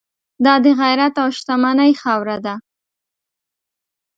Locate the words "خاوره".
2.01-2.37